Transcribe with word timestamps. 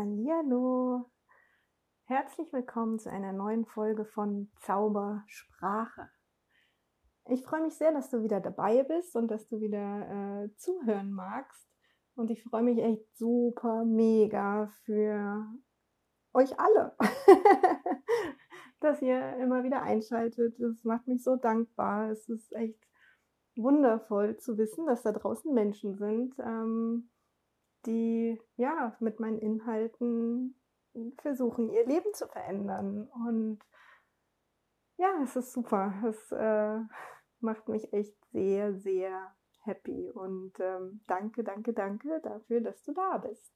Hallo. 0.00 1.10
Herzlich 2.04 2.52
willkommen 2.52 3.00
zu 3.00 3.10
einer 3.10 3.32
neuen 3.32 3.66
Folge 3.66 4.04
von 4.04 4.48
Zaubersprache. 4.60 6.08
Ich 7.28 7.42
freue 7.42 7.62
mich 7.62 7.74
sehr, 7.74 7.90
dass 7.90 8.08
du 8.08 8.22
wieder 8.22 8.38
dabei 8.38 8.84
bist 8.84 9.16
und 9.16 9.26
dass 9.26 9.48
du 9.48 9.60
wieder 9.60 10.44
äh, 10.44 10.54
zuhören 10.54 11.10
magst. 11.10 11.68
Und 12.14 12.30
ich 12.30 12.44
freue 12.44 12.62
mich 12.62 12.78
echt 12.78 13.16
super 13.16 13.84
mega 13.84 14.68
für 14.84 15.44
euch 16.32 16.56
alle, 16.60 16.94
dass 18.80 19.02
ihr 19.02 19.36
immer 19.38 19.64
wieder 19.64 19.82
einschaltet. 19.82 20.54
Das 20.60 20.84
macht 20.84 21.08
mich 21.08 21.24
so 21.24 21.34
dankbar. 21.34 22.12
Es 22.12 22.28
ist 22.28 22.52
echt 22.52 22.78
wundervoll 23.56 24.36
zu 24.36 24.58
wissen, 24.58 24.86
dass 24.86 25.02
da 25.02 25.10
draußen 25.10 25.52
Menschen 25.52 25.96
sind, 25.96 26.36
ähm, 26.38 27.10
die 27.88 28.40
ja 28.56 28.94
mit 29.00 29.18
meinen 29.18 29.38
Inhalten 29.38 30.54
versuchen, 31.22 31.70
ihr 31.70 31.86
Leben 31.86 32.12
zu 32.12 32.28
verändern. 32.28 33.08
Und 33.08 33.60
ja, 34.98 35.08
es 35.22 35.36
ist 35.36 35.52
super. 35.52 35.94
Es 36.06 36.30
äh, 36.32 36.80
macht 37.40 37.68
mich 37.68 37.92
echt 37.92 38.16
sehr, 38.30 38.74
sehr 38.74 39.34
happy. 39.62 40.10
Und 40.10 40.52
ähm, 40.60 41.00
danke, 41.06 41.42
danke, 41.42 41.72
danke 41.72 42.20
dafür, 42.20 42.60
dass 42.60 42.82
du 42.82 42.92
da 42.92 43.18
bist. 43.18 43.54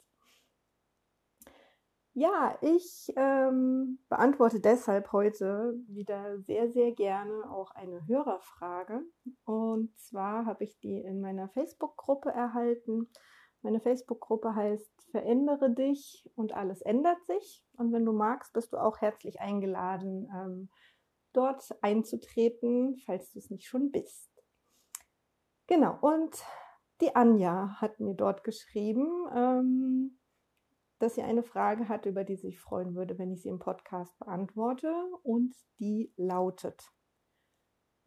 Ja, 2.14 2.58
ich 2.60 3.10
ähm, 3.16 3.98
beantworte 4.10 4.60
deshalb 4.60 5.12
heute 5.12 5.74
wieder 5.88 6.38
sehr, 6.40 6.70
sehr 6.70 6.92
gerne 6.92 7.50
auch 7.50 7.70
eine 7.70 8.06
Hörerfrage. 8.06 9.02
Und 9.44 9.98
zwar 9.98 10.44
habe 10.44 10.64
ich 10.64 10.78
die 10.80 11.00
in 11.00 11.22
meiner 11.22 11.48
Facebook-Gruppe 11.48 12.30
erhalten. 12.30 13.08
Meine 13.62 13.80
Facebook-Gruppe 13.80 14.54
heißt 14.54 14.90
Verändere 15.10 15.70
dich 15.70 16.28
und 16.36 16.52
alles 16.52 16.80
ändert 16.82 17.24
sich. 17.26 17.64
Und 17.76 17.92
wenn 17.92 18.04
du 18.04 18.12
magst, 18.12 18.52
bist 18.52 18.72
du 18.72 18.78
auch 18.78 19.00
herzlich 19.00 19.40
eingeladen, 19.40 20.28
ähm, 20.34 20.70
dort 21.32 21.62
einzutreten, 21.82 22.96
falls 23.04 23.32
du 23.32 23.38
es 23.38 23.50
nicht 23.50 23.66
schon 23.66 23.90
bist. 23.90 24.30
Genau, 25.66 25.98
und 26.00 26.44
die 27.00 27.14
Anja 27.14 27.80
hat 27.80 28.00
mir 28.00 28.14
dort 28.14 28.44
geschrieben, 28.44 29.06
ähm, 29.34 30.18
dass 30.98 31.14
sie 31.14 31.22
eine 31.22 31.42
Frage 31.42 31.88
hat, 31.88 32.06
über 32.06 32.24
die 32.24 32.36
sie 32.36 32.48
sich 32.48 32.60
freuen 32.60 32.94
würde, 32.94 33.18
wenn 33.18 33.32
ich 33.32 33.42
sie 33.42 33.48
im 33.48 33.58
Podcast 33.58 34.18
beantworte. 34.18 34.94
Und 35.22 35.54
die 35.78 36.12
lautet, 36.16 36.82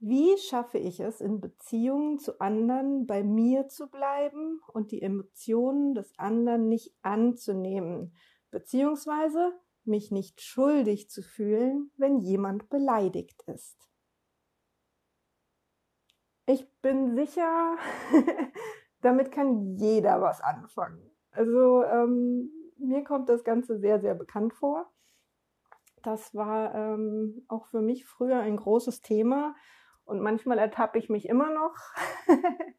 wie 0.07 0.37
schaffe 0.37 0.77
ich 0.77 0.99
es, 0.99 1.19
in 1.19 1.41
Beziehungen 1.41 2.19
zu 2.19 2.39
anderen 2.39 3.07
bei 3.07 3.23
mir 3.23 3.67
zu 3.69 3.89
bleiben 3.89 4.61
und 4.71 4.91
die 4.91 5.01
Emotionen 5.01 5.95
des 5.95 6.13
anderen 6.19 6.67
nicht 6.67 6.93
anzunehmen, 7.01 8.15
beziehungsweise 8.51 9.51
mich 9.83 10.11
nicht 10.11 10.41
schuldig 10.41 11.09
zu 11.09 11.23
fühlen, 11.23 11.89
wenn 11.97 12.19
jemand 12.19 12.69
beleidigt 12.69 13.41
ist? 13.47 13.89
Ich 16.45 16.71
bin 16.81 17.15
sicher, 17.15 17.75
damit 19.01 19.31
kann 19.31 19.75
jeder 19.75 20.21
was 20.21 20.39
anfangen. 20.39 21.01
Also 21.31 21.83
ähm, 21.83 22.51
mir 22.77 23.03
kommt 23.03 23.27
das 23.27 23.43
Ganze 23.43 23.79
sehr, 23.79 23.99
sehr 23.99 24.13
bekannt 24.13 24.53
vor. 24.53 24.91
Das 26.03 26.35
war 26.35 26.75
ähm, 26.75 27.43
auch 27.47 27.65
für 27.65 27.81
mich 27.81 28.05
früher 28.05 28.37
ein 28.37 28.57
großes 28.57 29.01
Thema 29.01 29.55
und 30.05 30.21
manchmal 30.21 30.57
ertappe 30.57 30.97
ich 30.97 31.09
mich 31.09 31.27
immer 31.27 31.51
noch 31.53 31.75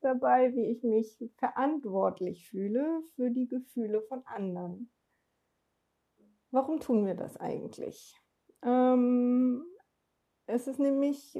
dabei, 0.00 0.54
wie 0.54 0.70
ich 0.70 0.82
mich 0.82 1.30
verantwortlich 1.36 2.48
fühle 2.48 3.02
für 3.14 3.30
die 3.30 3.48
Gefühle 3.48 4.02
von 4.02 4.24
anderen. 4.26 4.90
Warum 6.50 6.80
tun 6.80 7.06
wir 7.06 7.14
das 7.14 7.36
eigentlich? 7.38 8.14
Ähm, 8.62 9.64
es 10.46 10.66
ist 10.66 10.78
nämlich 10.78 11.38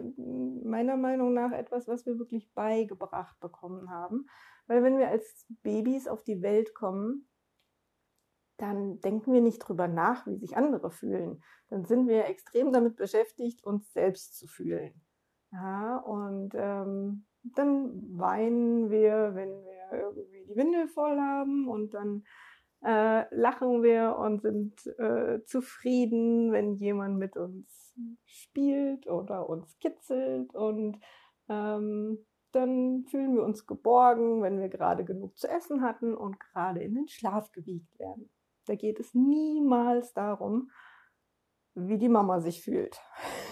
meiner 0.65 0.97
Meinung 0.97 1.35
nach 1.35 1.53
etwas, 1.53 1.87
was 1.87 2.07
wir 2.07 2.19
wirklich 2.19 2.53
beigebracht 2.55 3.39
bekommen 3.41 3.91
haben. 3.91 4.27
Weil 4.67 4.83
wenn 4.83 4.99
wir 4.99 5.09
als 5.09 5.47
Babys 5.63 6.09
auf 6.09 6.23
die 6.23 6.41
Welt 6.41 6.75
kommen, 6.75 7.29
dann 8.57 9.01
denken 9.01 9.33
wir 9.33 9.41
nicht 9.41 9.59
drüber 9.59 9.89
nach, 9.89 10.27
wie 10.27 10.37
sich 10.37 10.57
andere 10.57 10.91
fühlen. 10.91 11.43
Dann 11.69 11.85
sind 11.85 12.07
wir 12.07 12.27
extrem 12.27 12.73
damit 12.73 12.97
beschäftigt, 12.97 13.65
uns 13.65 13.93
selbst 13.93 14.39
zu 14.39 14.47
fühlen. 14.47 15.02
Ja, 15.53 15.99
und 15.99 16.53
ähm, 16.55 17.27
dann 17.43 18.19
weinen 18.19 18.91
wir, 18.91 19.35
wenn 19.35 19.51
wir 19.65 20.01
irgendwie 20.01 20.45
die 20.49 20.57
Windel 20.57 20.89
voll 20.89 21.19
haben 21.19 21.69
und 21.69 21.93
dann 21.93 22.25
äh, 22.83 23.33
lachen 23.35 23.83
wir 23.83 24.17
und 24.17 24.41
sind 24.43 24.87
äh, 24.99 25.45
zufrieden, 25.45 26.53
wenn 26.53 26.77
jemand 26.77 27.19
mit 27.19 27.37
uns 27.37 27.95
spielt 28.25 29.07
oder 29.07 29.49
uns 29.49 29.79
kitzelt 29.79 30.55
und 30.55 30.99
ähm, 31.49 32.25
dann 32.53 33.05
fühlen 33.07 33.35
wir 33.35 33.45
uns 33.45 33.67
geborgen, 33.67 34.43
wenn 34.43 34.61
wir 34.61 34.69
gerade 34.69 35.05
genug 35.05 35.37
zu 35.39 35.49
essen 35.49 35.83
hatten 35.83 36.15
und 36.15 36.39
gerade 36.39 36.83
in 36.83 36.95
den 36.95 37.09
Schlaf 37.09 37.51
gewiegt 37.53 37.99
werden. 37.99 38.31
Da 38.67 38.75
geht 38.75 39.01
es 39.01 39.15
niemals 39.15 40.13
darum, 40.13 40.71
wie 41.75 41.99
die 41.99 42.09
Mama 42.09 42.41
sich 42.41 42.63
fühlt. 42.63 43.01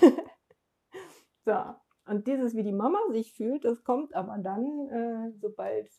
so, 1.44 1.74
und 2.06 2.26
dieses, 2.26 2.54
wie 2.54 2.62
die 2.62 2.72
Mama 2.72 2.98
sich 3.10 3.32
fühlt, 3.34 3.64
das 3.64 3.84
kommt 3.84 4.14
aber 4.14 4.38
dann, 4.38 4.88
äh, 4.88 5.32
sobald 5.40 5.90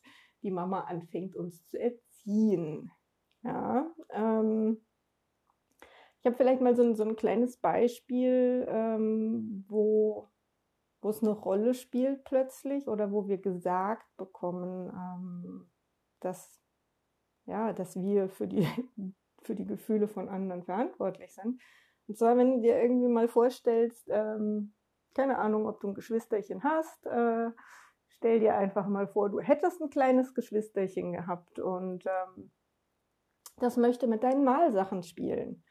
die 0.44 0.51
Mama 0.51 0.81
anfängt, 0.81 1.35
uns 1.35 1.66
zu 1.67 1.79
erziehen. 1.79 2.91
Ja, 3.44 3.91
ähm, 4.09 4.81
ich 6.19 6.25
habe 6.25 6.35
vielleicht 6.35 6.61
mal 6.61 6.75
so 6.75 6.84
ein, 6.84 6.95
so 6.95 7.03
ein 7.03 7.16
kleines 7.16 7.57
Beispiel, 7.57 8.66
ähm, 8.69 9.66
wo, 9.67 10.29
wo 11.01 11.09
es 11.09 11.22
eine 11.22 11.31
Rolle 11.31 11.73
spielt 11.73 12.23
plötzlich 12.23 12.88
oder 12.88 13.11
wo 13.11 13.28
wir 13.28 13.40
gesagt 13.40 14.06
bekommen, 14.17 14.90
ähm, 14.90 15.72
dass 16.19 16.61
ja, 17.45 17.73
dass 17.73 18.00
wir 18.00 18.29
für 18.29 18.47
die, 18.47 18.66
für 19.44 19.56
die 19.56 19.66
Gefühle 19.66 20.07
von 20.07 20.29
anderen 20.29 20.63
verantwortlich 20.63 21.34
sind. 21.34 21.61
Und 22.07 22.17
zwar, 22.17 22.38
wenn 22.38 22.51
du 22.51 22.61
dir 22.61 22.81
irgendwie 22.81 23.07
mal 23.07 23.28
vorstellst, 23.28 24.07
ähm, 24.09 24.73
keine 25.13 25.38
Ahnung, 25.38 25.67
ob 25.67 25.79
du 25.79 25.89
ein 25.89 25.94
Geschwisterchen 25.94 26.63
hast, 26.63 27.05
äh, 27.05 27.49
stell 28.09 28.39
dir 28.39 28.55
einfach 28.55 28.88
mal 28.88 29.07
vor, 29.07 29.29
du 29.29 29.39
hättest 29.39 29.81
ein 29.81 29.89
kleines 29.89 30.33
Geschwisterchen 30.33 31.13
gehabt 31.13 31.59
und 31.59 32.05
ähm, 32.05 32.51
das 33.57 33.77
möchte 33.77 34.07
mit 34.07 34.23
deinen 34.23 34.44
Malsachen 34.44 35.03
spielen. 35.03 35.63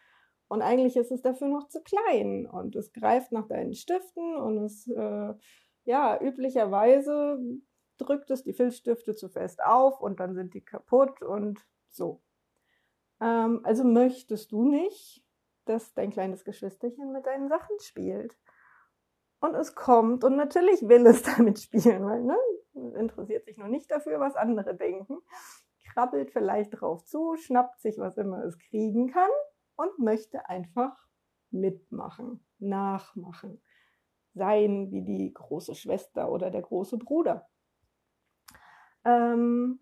Und 0.48 0.62
eigentlich 0.62 0.96
ist 0.96 1.12
es 1.12 1.22
dafür 1.22 1.48
noch 1.48 1.68
zu 1.68 1.80
klein 1.80 2.46
und 2.46 2.74
es 2.74 2.92
greift 2.92 3.30
nach 3.30 3.46
deinen 3.46 3.72
Stiften 3.74 4.36
und 4.36 4.58
es, 4.64 4.88
äh, 4.88 5.34
ja, 5.84 6.20
üblicherweise 6.20 7.38
drückt 7.98 8.30
es 8.30 8.42
die 8.42 8.52
Filzstifte 8.52 9.14
zu 9.14 9.28
fest 9.28 9.62
auf 9.62 10.00
und 10.00 10.18
dann 10.18 10.34
sind 10.34 10.54
die 10.54 10.64
kaputt 10.64 11.22
und 11.22 11.64
so. 11.88 12.20
Ähm, 13.20 13.60
also 13.62 13.84
möchtest 13.84 14.50
du 14.50 14.68
nicht, 14.68 15.24
dass 15.66 15.94
dein 15.94 16.10
kleines 16.10 16.44
Geschwisterchen 16.44 17.12
mit 17.12 17.26
deinen 17.26 17.48
Sachen 17.48 17.78
spielt. 17.80 18.36
Und 19.40 19.54
es 19.54 19.74
kommt 19.74 20.22
und 20.22 20.36
natürlich 20.36 20.82
will 20.82 21.06
es 21.06 21.22
damit 21.36 21.58
spielen, 21.58 22.04
weil 22.04 22.22
ne, 22.22 22.36
interessiert 22.98 23.44
sich 23.46 23.56
nur 23.56 23.68
nicht 23.68 23.90
dafür, 23.90 24.20
was 24.20 24.36
andere 24.36 24.74
denken, 24.74 25.18
krabbelt 25.92 26.30
vielleicht 26.30 26.80
drauf 26.80 27.04
zu, 27.04 27.36
schnappt 27.36 27.80
sich, 27.80 27.98
was 27.98 28.16
immer 28.16 28.44
es 28.44 28.58
kriegen 28.58 29.10
kann 29.10 29.30
und 29.76 29.98
möchte 29.98 30.48
einfach 30.48 30.96
mitmachen, 31.50 32.44
nachmachen, 32.58 33.62
sein 34.34 34.90
wie 34.92 35.02
die 35.02 35.32
große 35.32 35.74
Schwester 35.74 36.30
oder 36.30 36.50
der 36.50 36.62
große 36.62 36.98
Bruder. 36.98 37.48
Ähm, 39.04 39.80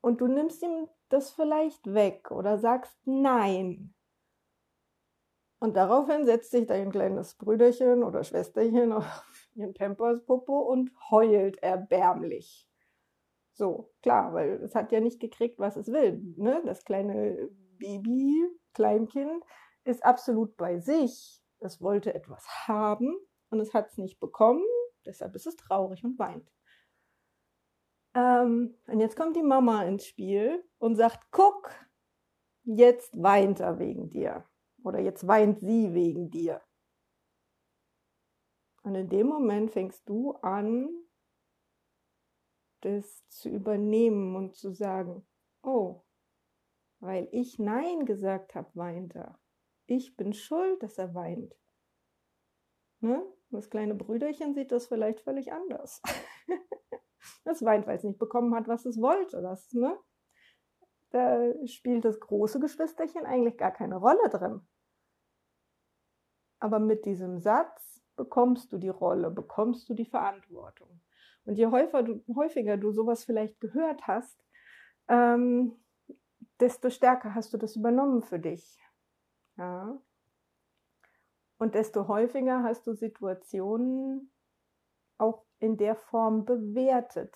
und 0.00 0.20
du 0.20 0.26
nimmst 0.26 0.62
ihm 0.62 0.88
das 1.08 1.30
vielleicht 1.30 1.92
weg 1.92 2.30
oder 2.30 2.58
sagst 2.58 2.96
nein. 3.04 3.94
Und 5.60 5.76
daraufhin 5.76 6.24
setzt 6.24 6.52
sich 6.52 6.66
dein 6.66 6.90
kleines 6.90 7.34
Brüderchen 7.34 8.04
oder 8.04 8.22
Schwesterchen 8.22 8.92
auf 8.92 9.24
ihren 9.54 9.74
Pampers-Popo 9.74 10.60
und 10.60 10.90
heult 11.10 11.62
erbärmlich. 11.62 12.68
So, 13.54 13.92
klar, 14.02 14.32
weil 14.34 14.62
es 14.62 14.76
hat 14.76 14.92
ja 14.92 15.00
nicht 15.00 15.18
gekriegt, 15.18 15.58
was 15.58 15.76
es 15.76 15.88
will. 15.88 16.22
Ne? 16.36 16.62
Das 16.64 16.84
kleine 16.84 17.50
Baby, 17.78 18.48
Kleinkind, 18.72 19.44
ist 19.84 20.04
absolut 20.04 20.56
bei 20.56 20.78
sich. 20.78 21.42
Es 21.58 21.82
wollte 21.82 22.14
etwas 22.14 22.46
haben 22.68 23.16
und 23.50 23.58
es 23.58 23.74
hat 23.74 23.88
es 23.88 23.98
nicht 23.98 24.20
bekommen. 24.20 24.62
Deshalb 25.06 25.34
ist 25.34 25.46
es 25.46 25.56
traurig 25.56 26.04
und 26.04 26.18
weint. 26.20 26.52
Ähm, 28.14 28.74
und 28.86 29.00
jetzt 29.00 29.16
kommt 29.16 29.34
die 29.34 29.42
Mama 29.42 29.82
ins 29.84 30.06
Spiel 30.06 30.64
und 30.78 30.94
sagt, 30.94 31.30
guck, 31.32 31.70
jetzt 32.62 33.10
weint 33.20 33.58
er 33.58 33.78
wegen 33.80 34.08
dir. 34.08 34.44
Oder 34.84 35.00
jetzt 35.00 35.26
weint 35.26 35.60
sie 35.60 35.92
wegen 35.94 36.30
dir. 36.30 36.62
Und 38.82 38.94
in 38.94 39.08
dem 39.08 39.26
Moment 39.26 39.70
fängst 39.70 40.08
du 40.08 40.32
an, 40.32 40.88
das 42.80 43.26
zu 43.28 43.48
übernehmen 43.48 44.36
und 44.36 44.54
zu 44.54 44.70
sagen, 44.72 45.26
oh, 45.62 46.02
weil 47.00 47.28
ich 47.32 47.58
Nein 47.58 48.06
gesagt 48.06 48.54
habe, 48.54 48.70
weint 48.74 49.14
er. 49.14 49.38
Ich 49.86 50.16
bin 50.16 50.32
schuld, 50.32 50.82
dass 50.82 50.98
er 50.98 51.14
weint. 51.14 51.54
Ne? 53.00 53.24
Das 53.50 53.70
kleine 53.70 53.94
Brüderchen 53.94 54.54
sieht 54.54 54.72
das 54.72 54.86
vielleicht 54.86 55.20
völlig 55.20 55.52
anders. 55.52 56.02
das 57.44 57.64
weint, 57.64 57.86
weil 57.86 57.96
es 57.96 58.04
nicht 58.04 58.18
bekommen 58.18 58.54
hat, 58.54 58.68
was 58.68 58.84
es 58.84 59.00
wollte. 59.00 59.40
Das, 59.40 59.72
ne? 59.72 59.98
Da 61.10 61.52
spielt 61.66 62.04
das 62.04 62.20
große 62.20 62.60
Geschwisterchen 62.60 63.24
eigentlich 63.24 63.56
gar 63.56 63.72
keine 63.72 63.96
Rolle 63.96 64.28
drin. 64.30 64.60
Aber 66.60 66.78
mit 66.78 67.04
diesem 67.06 67.38
Satz 67.38 68.02
bekommst 68.16 68.72
du 68.72 68.78
die 68.78 68.88
Rolle, 68.88 69.30
bekommst 69.30 69.88
du 69.88 69.94
die 69.94 70.04
Verantwortung. 70.04 71.00
Und 71.44 71.56
je 71.56 71.66
häufiger 71.68 72.02
du, 72.02 72.22
häufiger 72.34 72.76
du 72.76 72.92
sowas 72.92 73.24
vielleicht 73.24 73.60
gehört 73.60 74.06
hast, 74.06 74.44
ähm, 75.08 75.76
desto 76.60 76.90
stärker 76.90 77.34
hast 77.34 77.52
du 77.54 77.56
das 77.56 77.76
übernommen 77.76 78.22
für 78.22 78.38
dich. 78.38 78.78
Ja. 79.56 79.98
Und 81.58 81.74
desto 81.74 82.06
häufiger 82.06 82.62
hast 82.62 82.86
du 82.86 82.92
Situationen 82.92 84.30
auch 85.16 85.44
in 85.58 85.76
der 85.76 85.96
Form 85.96 86.44
bewertet. 86.44 87.34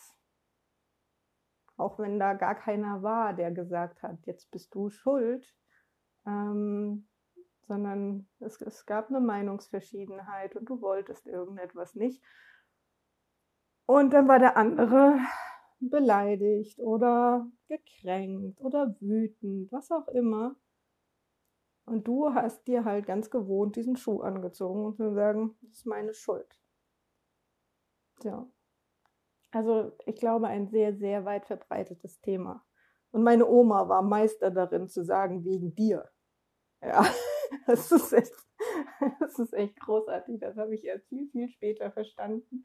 Auch 1.76 1.98
wenn 1.98 2.18
da 2.18 2.34
gar 2.34 2.54
keiner 2.54 3.02
war, 3.02 3.32
der 3.34 3.50
gesagt 3.50 4.02
hat, 4.02 4.18
jetzt 4.26 4.50
bist 4.50 4.74
du 4.74 4.88
schuld, 4.90 5.54
ähm, 6.26 7.08
sondern 7.66 8.28
es, 8.40 8.60
es 8.60 8.86
gab 8.86 9.08
eine 9.08 9.20
Meinungsverschiedenheit 9.20 10.56
und 10.56 10.68
du 10.68 10.80
wolltest 10.80 11.26
irgendetwas 11.26 11.94
nicht. 11.94 12.22
Und 13.86 14.12
dann 14.12 14.28
war 14.28 14.38
der 14.38 14.56
andere 14.56 15.18
beleidigt 15.80 16.78
oder 16.78 17.50
gekränkt 17.68 18.60
oder 18.60 18.94
wütend, 19.00 19.72
was 19.72 19.90
auch 19.90 20.08
immer. 20.08 20.56
Und 21.84 22.06
du 22.06 22.32
hast 22.32 22.66
dir 22.68 22.84
halt 22.84 23.06
ganz 23.06 23.30
gewohnt 23.30 23.76
diesen 23.76 23.96
Schuh 23.96 24.20
angezogen 24.20 24.86
und 24.86 24.96
zu 24.96 25.12
sagen, 25.14 25.56
das 25.62 25.78
ist 25.78 25.86
meine 25.86 26.14
Schuld. 26.14 26.60
Ja. 28.22 28.46
Also 29.52 29.92
ich 30.06 30.16
glaube, 30.16 30.48
ein 30.48 30.68
sehr, 30.68 30.96
sehr 30.96 31.24
weit 31.24 31.46
verbreitetes 31.46 32.20
Thema. 32.20 32.64
Und 33.12 33.22
meine 33.22 33.46
Oma 33.46 33.88
war 33.88 34.02
Meister 34.02 34.50
darin 34.50 34.88
zu 34.88 35.04
sagen, 35.04 35.44
wegen 35.44 35.74
dir. 35.74 36.10
Ja, 36.82 37.04
das 37.66 37.92
ist 37.92 38.12
echt, 38.12 38.32
das 39.20 39.38
ist 39.38 39.52
echt 39.52 39.78
großartig. 39.80 40.40
Das 40.40 40.56
habe 40.56 40.74
ich 40.74 40.84
erst 40.84 41.06
viel, 41.08 41.28
viel 41.28 41.48
später 41.48 41.92
verstanden, 41.92 42.64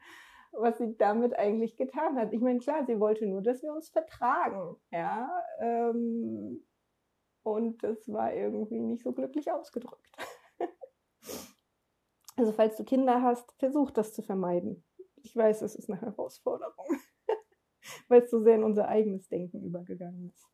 was 0.52 0.78
sie 0.78 0.96
damit 0.96 1.38
eigentlich 1.38 1.76
getan 1.76 2.16
hat. 2.16 2.32
Ich 2.32 2.40
meine, 2.40 2.58
klar, 2.58 2.86
sie 2.86 2.98
wollte 2.98 3.26
nur, 3.26 3.42
dass 3.42 3.62
wir 3.62 3.72
uns 3.72 3.90
vertragen. 3.90 4.76
Ja, 4.90 5.30
ähm, 5.60 6.66
und 7.42 7.82
das 7.82 8.10
war 8.10 8.32
irgendwie 8.32 8.80
nicht 8.80 9.02
so 9.02 9.12
glücklich 9.12 9.52
ausgedrückt. 9.52 10.16
also 12.36 12.52
falls 12.52 12.76
du 12.76 12.84
Kinder 12.84 13.22
hast, 13.22 13.52
versuch 13.58 13.90
das 13.90 14.14
zu 14.14 14.22
vermeiden. 14.22 14.84
Ich 15.22 15.34
weiß, 15.34 15.62
es 15.62 15.74
ist 15.74 15.90
eine 15.90 16.00
Herausforderung, 16.00 16.86
weil 18.08 18.22
es 18.22 18.30
so 18.30 18.42
sehr 18.42 18.56
in 18.56 18.64
unser 18.64 18.88
eigenes 18.88 19.28
Denken 19.28 19.62
übergegangen 19.62 20.30
ist. 20.30 20.48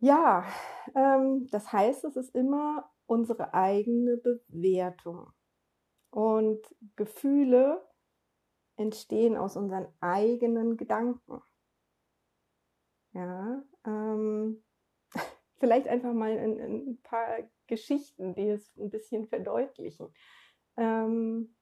Ja, 0.00 0.46
ähm, 0.94 1.48
das 1.50 1.72
heißt, 1.72 2.04
es 2.04 2.16
ist 2.16 2.34
immer 2.34 2.88
unsere 3.06 3.52
eigene 3.52 4.16
Bewertung. 4.16 5.32
Und 6.10 6.62
Gefühle 6.96 7.84
entstehen 8.76 9.36
aus 9.36 9.56
unseren 9.56 9.88
eigenen 10.00 10.76
Gedanken. 10.76 11.42
Ja, 13.12 13.64
ähm, 13.84 14.62
vielleicht 15.58 15.88
einfach 15.88 16.12
mal 16.12 16.30
ein, 16.30 16.60
ein, 16.60 17.02
paar 17.02 17.38
Geschichten, 17.66 18.34
die 18.34 18.48
es 18.48 18.76
ein 18.76 18.90
bisschen 18.90 19.26
verdeutlichen. 19.26 20.14
Ähm, 20.76 21.56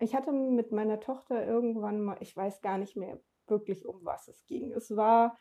ich 0.00 0.14
hatte 0.14 0.32
mit 0.32 0.72
meiner 0.72 1.00
Tochter 1.00 1.46
irgendwann 1.46 2.00
mal, 2.00 2.16
ich 2.20 2.36
weiß 2.36 2.62
gar 2.62 2.78
nicht 2.78 2.96
mehr 2.96 3.20
wirklich, 3.46 3.86
um 3.86 4.04
was 4.04 4.28
es 4.28 4.44
ging. 4.46 4.72
Es 4.72 4.96
war 4.96 5.36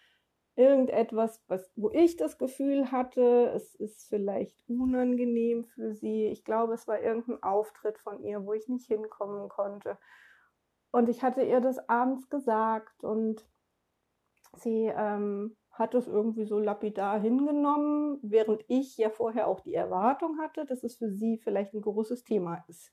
irgendetwas, 0.55 1.41
was, 1.47 1.71
wo 1.77 1.89
ich 1.91 2.17
das 2.17 2.37
Gefühl 2.37 2.91
hatte, 2.91 3.51
es 3.55 3.75
ist 3.75 4.09
vielleicht 4.09 4.61
unangenehm 4.67 5.63
für 5.63 5.93
sie. 5.93 6.25
Ich 6.25 6.43
glaube, 6.43 6.73
es 6.73 6.87
war 6.87 6.99
irgendein 6.99 7.41
Auftritt 7.41 7.97
von 7.97 8.21
ihr, 8.21 8.45
wo 8.45 8.53
ich 8.53 8.67
nicht 8.67 8.87
hinkommen 8.87 9.47
konnte. 9.47 9.97
Und 10.91 11.07
ich 11.07 11.23
hatte 11.23 11.43
ihr 11.43 11.61
das 11.61 11.87
abends 11.87 12.29
gesagt 12.29 13.03
und 13.03 13.47
sie 14.57 14.91
ähm, 14.93 15.55
hat 15.71 15.93
es 15.93 16.07
irgendwie 16.07 16.45
so 16.45 16.59
lapidar 16.59 17.21
hingenommen, 17.21 18.19
während 18.21 18.65
ich 18.67 18.97
ja 18.97 19.09
vorher 19.09 19.47
auch 19.47 19.61
die 19.61 19.75
Erwartung 19.75 20.39
hatte, 20.39 20.65
dass 20.65 20.83
es 20.83 20.97
für 20.97 21.09
sie 21.09 21.37
vielleicht 21.37 21.73
ein 21.73 21.81
großes 21.81 22.25
Thema 22.25 22.65
ist. 22.67 22.91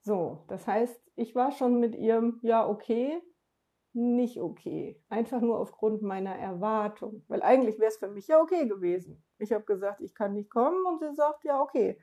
So, 0.00 0.44
das 0.48 0.66
heißt, 0.66 1.00
ich 1.16 1.34
war 1.34 1.52
schon 1.52 1.80
mit 1.80 1.94
ihrem 1.94 2.38
Ja, 2.42 2.68
okay, 2.68 3.20
nicht 3.92 4.40
okay. 4.40 5.02
Einfach 5.08 5.40
nur 5.40 5.58
aufgrund 5.58 6.02
meiner 6.02 6.36
Erwartung. 6.36 7.24
Weil 7.28 7.42
eigentlich 7.42 7.78
wäre 7.78 7.88
es 7.88 7.98
für 7.98 8.08
mich 8.08 8.28
ja 8.28 8.40
okay 8.40 8.66
gewesen. 8.66 9.24
Ich 9.38 9.52
habe 9.52 9.64
gesagt, 9.64 10.00
ich 10.00 10.14
kann 10.14 10.34
nicht 10.34 10.50
kommen 10.50 10.84
und 10.86 11.00
sie 11.00 11.14
sagt 11.14 11.44
ja, 11.44 11.60
okay. 11.60 12.00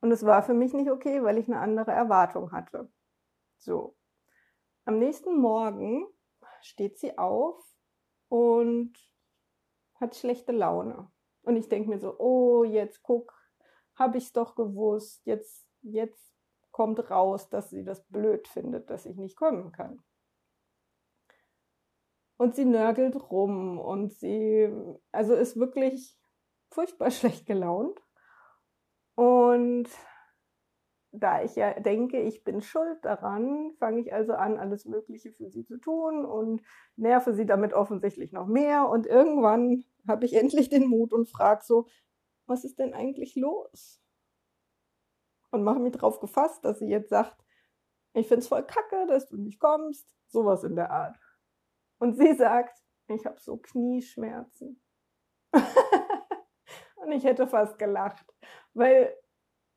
Und 0.00 0.12
es 0.12 0.24
war 0.24 0.42
für 0.42 0.54
mich 0.54 0.72
nicht 0.72 0.90
okay, 0.90 1.22
weil 1.22 1.38
ich 1.38 1.48
eine 1.48 1.60
andere 1.60 1.92
Erwartung 1.92 2.52
hatte. 2.52 2.90
So. 3.58 3.96
Am 4.86 4.98
nächsten 4.98 5.36
Morgen 5.36 6.06
steht 6.62 6.98
sie 6.98 7.18
auf 7.18 7.62
und 8.28 8.94
hat 9.96 10.16
schlechte 10.16 10.52
Laune. 10.52 11.10
Und 11.42 11.56
ich 11.56 11.68
denke 11.68 11.90
mir 11.90 11.98
so, 11.98 12.18
oh, 12.18 12.64
jetzt 12.64 13.02
guck, 13.02 13.34
habe 13.94 14.18
ich 14.18 14.24
es 14.24 14.32
doch 14.32 14.54
gewusst. 14.54 15.26
Jetzt, 15.26 15.66
jetzt 15.82 16.29
kommt 16.80 17.10
raus, 17.10 17.50
dass 17.50 17.68
sie 17.68 17.84
das 17.84 18.02
blöd 18.06 18.48
findet, 18.48 18.88
dass 18.88 19.04
ich 19.04 19.18
nicht 19.18 19.36
kommen 19.36 19.70
kann. 19.70 20.02
Und 22.38 22.54
sie 22.54 22.64
nörgelt 22.64 23.16
rum 23.30 23.78
und 23.78 24.14
sie, 24.14 24.72
also 25.12 25.34
ist 25.34 25.58
wirklich 25.58 26.16
furchtbar 26.70 27.10
schlecht 27.10 27.44
gelaunt. 27.44 28.00
Und 29.14 29.90
da 31.12 31.42
ich 31.42 31.54
ja 31.54 31.78
denke, 31.78 32.18
ich 32.22 32.44
bin 32.44 32.62
schuld 32.62 33.04
daran, 33.04 33.72
fange 33.78 34.00
ich 34.00 34.14
also 34.14 34.32
an, 34.32 34.56
alles 34.56 34.86
Mögliche 34.86 35.32
für 35.32 35.50
sie 35.50 35.66
zu 35.66 35.76
tun 35.76 36.24
und 36.24 36.62
nerve 36.96 37.34
sie 37.34 37.44
damit 37.44 37.74
offensichtlich 37.74 38.32
noch 38.32 38.46
mehr. 38.46 38.88
Und 38.88 39.06
irgendwann 39.06 39.84
habe 40.08 40.24
ich 40.24 40.32
endlich 40.42 40.70
den 40.70 40.86
Mut 40.86 41.12
und 41.12 41.28
frage 41.28 41.62
so, 41.62 41.88
was 42.46 42.64
ist 42.64 42.78
denn 42.78 42.94
eigentlich 42.94 43.36
los? 43.36 44.00
Und 45.50 45.64
mache 45.64 45.80
mich 45.80 45.92
drauf 45.92 46.20
gefasst, 46.20 46.64
dass 46.64 46.78
sie 46.78 46.88
jetzt 46.88 47.10
sagt, 47.10 47.36
ich 48.12 48.28
finde 48.28 48.40
es 48.40 48.48
voll 48.48 48.64
kacke, 48.64 49.06
dass 49.06 49.28
du 49.28 49.36
nicht 49.36 49.58
kommst. 49.58 50.08
Sowas 50.28 50.64
in 50.64 50.76
der 50.76 50.90
Art. 50.90 51.16
Und 51.98 52.16
sie 52.16 52.34
sagt, 52.34 52.78
ich 53.08 53.26
habe 53.26 53.40
so 53.40 53.56
Knieschmerzen. 53.56 54.80
und 55.52 57.12
ich 57.12 57.24
hätte 57.24 57.46
fast 57.46 57.78
gelacht, 57.78 58.26
weil... 58.74 59.14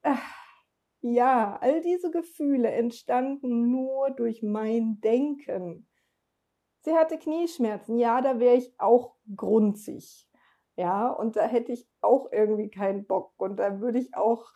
Äh, 0.04 0.16
ja, 1.06 1.58
all 1.60 1.82
diese 1.82 2.12
Gefühle 2.12 2.72
entstanden 2.72 3.70
nur 3.70 4.10
durch 4.12 4.42
mein 4.42 5.02
Denken. 5.02 5.86
Sie 6.80 6.94
hatte 6.94 7.18
Knieschmerzen, 7.18 7.98
ja, 7.98 8.22
da 8.22 8.40
wäre 8.40 8.56
ich 8.56 8.74
auch 8.80 9.18
grunzig. 9.36 10.30
Ja, 10.78 11.10
und 11.10 11.36
da 11.36 11.44
hätte 11.44 11.74
ich 11.74 11.88
auch 12.00 12.32
irgendwie 12.32 12.70
keinen 12.70 13.06
Bock 13.06 13.34
und 13.38 13.58
da 13.58 13.82
würde 13.82 14.00
ich 14.00 14.16
auch, 14.16 14.54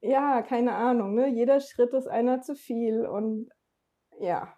ja, 0.00 0.42
keine 0.42 0.74
Ahnung, 0.74 1.14
ne, 1.14 1.28
jeder 1.28 1.60
Schritt 1.60 1.92
ist 1.94 2.08
einer 2.08 2.40
zu 2.40 2.54
viel 2.54 3.06
und 3.06 3.50
ja. 4.18 4.56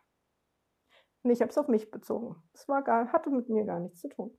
Und 1.23 1.31
ich 1.31 1.41
habe 1.41 1.51
es 1.51 1.59
auf 1.59 1.69
mich 1.69 1.91
bezogen. 1.91 2.43
Es 2.53 2.69
war 2.69 2.83
gar, 2.83 3.13
hatte 3.13 3.31
mit 3.31 3.49
mir 3.49 3.65
gar 3.65 3.81
nichts 3.81 4.01
zu 4.01 4.09
tun. 4.09 4.37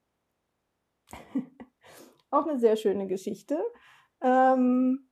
auch 2.29 2.45
eine 2.45 2.59
sehr 2.59 2.75
schöne 2.75 3.07
Geschichte. 3.07 3.63
Ähm, 4.21 5.09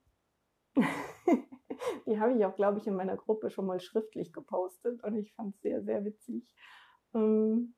Die 2.06 2.20
habe 2.20 2.34
ich 2.34 2.46
auch, 2.46 2.56
glaube 2.56 2.78
ich, 2.78 2.88
in 2.88 2.96
meiner 2.96 3.18
Gruppe 3.18 3.50
schon 3.50 3.66
mal 3.66 3.80
schriftlich 3.80 4.34
gepostet 4.34 5.04
und 5.04 5.18
ich 5.18 5.34
fand 5.34 5.56
es 5.56 5.62
sehr, 5.62 5.84
sehr 5.84 6.06
witzig. 6.06 6.44
Ähm, 7.14 7.76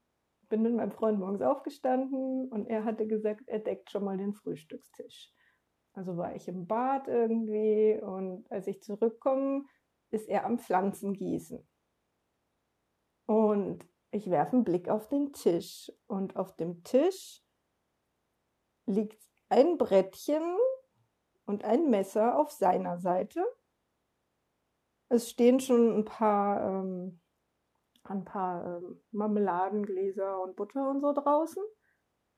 bin 0.49 0.61
mit 0.61 0.75
meinem 0.75 0.91
Freund 0.91 1.19
morgens 1.19 1.41
aufgestanden 1.41 2.49
und 2.49 2.67
er 2.67 2.83
hatte 2.83 3.07
gesagt, 3.07 3.43
er 3.47 3.59
deckt 3.59 3.89
schon 3.91 4.03
mal 4.03 4.17
den 4.17 4.33
Frühstückstisch. 4.33 5.33
Also 5.93 6.17
war 6.17 6.35
ich 6.35 6.47
im 6.47 6.65
Bad 6.65 7.07
irgendwie 7.07 7.99
und 8.01 8.51
als 8.51 8.67
ich 8.67 8.81
zurückkomme, 8.81 9.65
ist 10.09 10.27
er 10.27 10.45
am 10.45 10.59
Pflanzengießen. 10.59 11.67
Und 13.25 13.87
ich 14.11 14.29
werfe 14.29 14.53
einen 14.53 14.63
Blick 14.63 14.89
auf 14.89 15.07
den 15.07 15.33
Tisch 15.33 15.91
und 16.07 16.35
auf 16.35 16.55
dem 16.55 16.83
Tisch 16.83 17.43
liegt 18.85 19.21
ein 19.49 19.77
Brettchen 19.77 20.57
und 21.45 21.63
ein 21.63 21.89
Messer 21.89 22.37
auf 22.37 22.51
seiner 22.51 22.99
Seite. 22.99 23.43
Es 25.09 25.29
stehen 25.29 25.59
schon 25.59 25.99
ein 25.99 26.05
paar, 26.05 26.61
ähm, 26.67 27.21
ein 28.03 28.25
paar 28.25 28.77
ähm, 28.77 29.01
Marmeladengläser 29.11 30.41
und 30.41 30.55
Butter 30.55 30.89
und 30.89 31.01
so 31.01 31.13
draußen. 31.13 31.63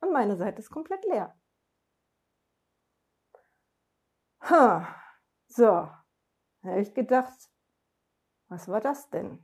und 0.02 0.12
meine 0.12 0.36
Seite 0.36 0.60
ist 0.60 0.70
komplett 0.70 1.04
leer. 1.06 1.36
So, 4.48 5.64
da 5.64 6.04
habe 6.64 6.82
ich 6.82 6.94
gedacht, 6.94 7.50
was 8.48 8.68
war 8.68 8.80
das 8.80 9.10
denn? 9.10 9.44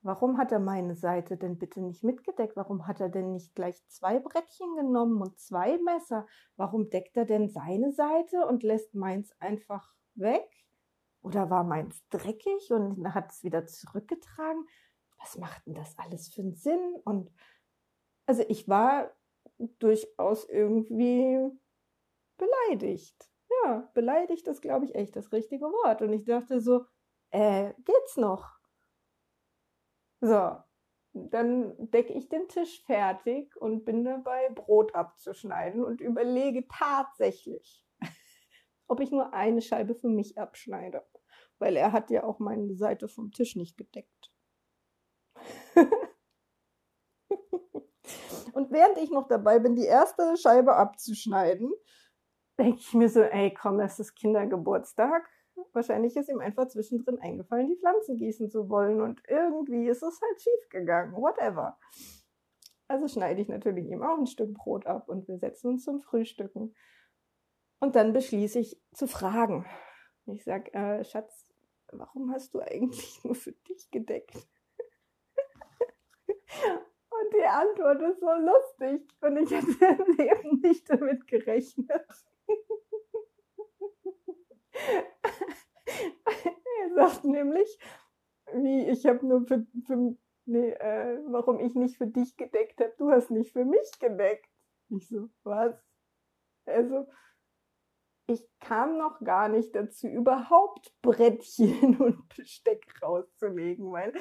Warum 0.00 0.38
hat 0.38 0.52
er 0.52 0.58
meine 0.58 0.94
Seite 0.94 1.36
denn 1.36 1.58
bitte 1.58 1.82
nicht 1.82 2.02
mitgedeckt? 2.02 2.56
Warum 2.56 2.86
hat 2.86 3.00
er 3.00 3.10
denn 3.10 3.32
nicht 3.32 3.54
gleich 3.54 3.86
zwei 3.88 4.18
Brettchen 4.20 4.74
genommen 4.76 5.20
und 5.20 5.38
zwei 5.38 5.76
Messer? 5.78 6.26
Warum 6.56 6.88
deckt 6.88 7.14
er 7.16 7.26
denn 7.26 7.50
seine 7.50 7.92
Seite 7.92 8.46
und 8.46 8.62
lässt 8.62 8.94
meins 8.94 9.32
einfach 9.38 9.94
weg? 10.14 10.48
Oder 11.20 11.50
war 11.50 11.62
meins 11.62 12.02
dreckig 12.08 12.70
und 12.70 13.14
hat 13.14 13.32
es 13.32 13.44
wieder 13.44 13.66
zurückgetragen? 13.66 14.66
Was 15.18 15.36
macht 15.36 15.66
denn 15.66 15.74
das 15.74 15.98
alles 15.98 16.32
für 16.32 16.40
einen 16.40 16.54
Sinn? 16.54 16.96
Und 17.04 17.30
also 18.24 18.44
ich 18.48 18.66
war 18.66 19.10
durchaus 19.78 20.48
irgendwie 20.48 21.50
beleidigt. 22.38 23.28
Ja, 23.64 23.90
beleidigt 23.94 24.46
ist, 24.48 24.62
glaube 24.62 24.84
ich, 24.86 24.94
echt 24.94 25.16
das 25.16 25.32
richtige 25.32 25.66
Wort. 25.66 26.02
Und 26.02 26.12
ich 26.12 26.24
dachte 26.24 26.60
so, 26.60 26.86
äh, 27.30 27.72
geht's 27.84 28.16
noch? 28.16 28.58
So, 30.20 30.56
dann 31.12 31.74
decke 31.90 32.12
ich 32.12 32.28
den 32.28 32.48
Tisch 32.48 32.82
fertig 32.84 33.56
und 33.56 33.84
bin 33.84 34.04
dabei, 34.04 34.48
Brot 34.50 34.94
abzuschneiden 34.94 35.84
und 35.84 36.00
überlege 36.00 36.66
tatsächlich, 36.68 37.84
ob 38.88 39.00
ich 39.00 39.10
nur 39.10 39.34
eine 39.34 39.60
Scheibe 39.60 39.94
für 39.94 40.08
mich 40.08 40.38
abschneide. 40.38 41.04
Weil 41.58 41.76
er 41.76 41.92
hat 41.92 42.10
ja 42.10 42.24
auch 42.24 42.38
meine 42.38 42.74
Seite 42.74 43.08
vom 43.08 43.30
Tisch 43.30 43.56
nicht 43.56 43.76
gedeckt. 43.76 44.32
und 48.52 48.70
während 48.70 48.98
ich 48.98 49.10
noch 49.10 49.28
dabei 49.28 49.58
bin, 49.58 49.74
die 49.74 49.84
erste 49.84 50.36
Scheibe 50.36 50.76
abzuschneiden, 50.76 51.72
denke 52.62 52.78
ich 52.78 52.94
mir 52.94 53.08
so, 53.08 53.22
ey, 53.22 53.52
komm, 53.52 53.80
es 53.80 53.98
ist 53.98 54.14
Kindergeburtstag 54.14 55.28
wahrscheinlich 55.72 56.16
ist 56.16 56.28
ihm 56.28 56.40
einfach 56.40 56.68
zwischendrin 56.68 57.18
eingefallen, 57.18 57.68
die 57.68 57.76
Pflanzen 57.76 58.16
gießen 58.16 58.50
zu 58.50 58.68
wollen 58.68 59.00
und 59.00 59.22
irgendwie 59.28 59.88
ist 59.88 60.02
es 60.02 60.20
halt 60.20 60.40
schief 60.40 60.68
gegangen, 60.70 61.12
whatever. 61.12 61.78
Also 62.88 63.08
schneide 63.08 63.40
ich 63.40 63.48
natürlich 63.48 63.86
ihm 63.86 64.02
auch 64.02 64.18
ein 64.18 64.26
Stück 64.26 64.52
Brot 64.54 64.86
ab 64.86 65.08
und 65.08 65.28
wir 65.28 65.38
setzen 65.38 65.68
uns 65.68 65.84
zum 65.84 66.00
Frühstücken. 66.00 66.74
Und 67.80 67.96
dann 67.96 68.12
beschließe 68.12 68.58
ich 68.58 68.80
zu 68.92 69.08
fragen. 69.08 69.66
Ich 70.26 70.44
sage, 70.44 70.72
äh, 70.74 71.02
Schatz, 71.04 71.46
warum 71.90 72.32
hast 72.32 72.54
du 72.54 72.60
eigentlich 72.60 73.24
nur 73.24 73.34
für 73.34 73.52
dich 73.52 73.90
gedeckt? 73.90 74.36
und 76.66 77.34
die 77.34 77.44
Antwort 77.44 78.02
ist 78.02 78.20
so 78.20 78.30
lustig 78.30 79.08
und 79.22 79.38
ich 79.38 79.50
hätte 79.50 80.02
im 80.02 80.16
Leben 80.16 80.60
nicht 80.60 80.88
damit 80.88 81.26
gerechnet. 81.26 82.06
er 86.82 86.94
sagt 86.94 87.24
nämlich, 87.24 87.78
wie 88.54 88.88
ich 88.88 89.06
habe 89.06 89.26
nur 89.26 89.46
für, 89.46 89.66
für 89.86 90.16
nee, 90.46 90.70
äh, 90.70 91.18
warum 91.26 91.60
ich 91.60 91.74
nicht 91.74 91.96
für 91.96 92.06
dich 92.06 92.36
gedeckt 92.36 92.80
habe, 92.80 92.94
du 92.98 93.10
hast 93.10 93.30
nicht 93.30 93.52
für 93.52 93.64
mich 93.64 93.98
gedeckt. 93.98 94.48
Ich 94.88 95.08
so, 95.08 95.28
was? 95.42 95.74
Also, 96.66 97.06
ich 98.26 98.46
kam 98.60 98.98
noch 98.98 99.20
gar 99.20 99.48
nicht 99.48 99.74
dazu, 99.74 100.06
überhaupt 100.06 100.94
Brettchen 101.02 101.96
und 102.00 102.28
Besteck 102.36 102.84
rauszulegen, 103.02 103.90
weil 103.92 104.12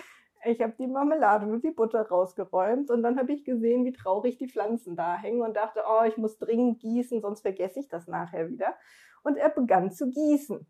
ich 0.46 0.62
habe 0.62 0.74
die 0.78 0.88
Marmelade 0.88 1.46
und 1.46 1.64
die 1.64 1.72
Butter 1.72 2.08
rausgeräumt 2.08 2.90
und 2.90 3.04
dann 3.04 3.20
habe 3.20 3.34
ich 3.34 3.44
gesehen, 3.44 3.86
wie 3.86 3.92
traurig 3.92 4.38
die 4.38 4.50
Pflanzen 4.50 4.96
da 4.96 5.16
hängen 5.16 5.42
und 5.42 5.56
dachte, 5.56 5.84
oh, 5.88 6.04
ich 6.04 6.18
muss 6.18 6.38
dringend 6.38 6.80
gießen, 6.80 7.22
sonst 7.22 7.42
vergesse 7.42 7.80
ich 7.80 7.88
das 7.88 8.08
nachher 8.08 8.50
wieder. 8.50 8.76
Und 9.24 9.38
er 9.38 9.50
begann 9.50 9.92
zu 9.92 10.10
gießen. 10.10 10.66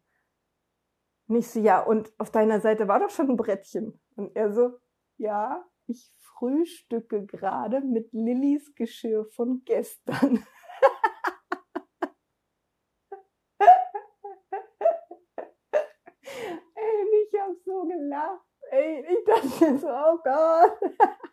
Und 1.28 1.36
ich 1.36 1.48
so, 1.48 1.60
ja, 1.62 1.82
und 1.82 2.12
auf 2.18 2.32
deiner 2.32 2.60
Seite 2.60 2.90
war 2.90 3.00
doch 3.00 3.10
schon 3.10 3.30
ein 3.30 3.38
Brettchen. 3.38 3.98
Und 4.16 4.36
er 4.36 4.52
so, 4.52 4.78
ja, 5.18 5.66
ich 5.88 6.14
frühstücke 6.20 7.26
gerade 7.26 7.80
mit 7.82 8.12
Lillys 8.12 8.76
Geschirr 8.76 9.26
von 9.26 9.62
gestern. 9.64 10.46
Ey, 16.76 17.06
ich 17.24 17.40
hab 17.40 17.56
so 17.64 17.88
gelacht. 17.88 18.51
Ey, 18.72 19.06
ich 19.06 19.26
dachte 19.26 19.78
so, 19.78 19.88
oh 19.88 20.18
Gott. 20.24 20.80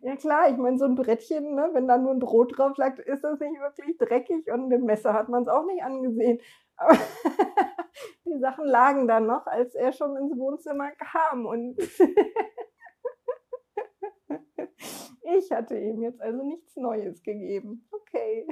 Ja 0.00 0.16
klar, 0.16 0.48
ich 0.48 0.56
meine, 0.56 0.78
so 0.78 0.86
ein 0.86 0.94
Brettchen, 0.94 1.54
ne, 1.54 1.68
wenn 1.74 1.86
da 1.86 1.98
nur 1.98 2.12
ein 2.12 2.20
Brot 2.20 2.56
drauf 2.56 2.78
lag, 2.78 2.98
ist 2.98 3.22
das 3.22 3.38
nicht 3.38 3.60
wirklich 3.60 3.98
dreckig 3.98 4.50
und 4.50 4.70
dem 4.70 4.86
Messer 4.86 5.12
hat 5.12 5.28
man 5.28 5.42
es 5.42 5.48
auch 5.48 5.66
nicht 5.66 5.82
angesehen. 5.82 6.40
Aber 6.76 6.96
die 8.24 8.38
Sachen 8.38 8.64
lagen 8.64 9.06
dann 9.06 9.26
noch, 9.26 9.46
als 9.46 9.74
er 9.74 9.92
schon 9.92 10.16
ins 10.16 10.38
Wohnzimmer 10.38 10.90
kam 10.92 11.44
und 11.44 11.78
ich 15.36 15.52
hatte 15.52 15.78
ihm 15.78 16.00
jetzt 16.00 16.22
also 16.22 16.42
nichts 16.44 16.74
Neues 16.76 17.22
gegeben. 17.22 17.86
Okay. 17.90 18.48